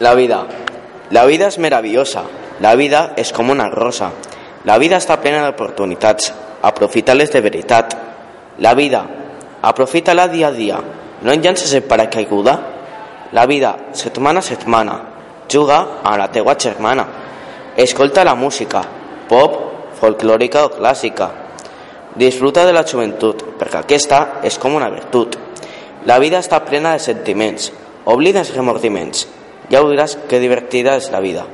[0.00, 0.44] La vida.
[1.10, 2.24] La vida és meravellosa.
[2.58, 4.08] La vida és com una rosa.
[4.66, 6.32] La vida està plena d'oportunitats.
[6.66, 7.94] Aprofita-les de veritat.
[8.58, 9.04] La vida.
[9.62, 10.80] Aprofita-la dia a dia.
[11.22, 12.56] No en llances el paracaiguda.
[13.32, 14.96] La vida, setmana a setmana.
[15.48, 17.06] Juga a la teua germana.
[17.76, 18.82] Escolta la música,
[19.28, 19.56] pop,
[20.00, 21.30] folclòrica o clàssica.
[22.16, 25.38] Disfruta de la joventut, perquè aquesta és com una virtut.
[26.06, 27.70] La vida està plena de sentiments.
[28.10, 29.26] Oblida els remordiments.
[29.72, 31.46] Ja veuràs que divertida és la vida.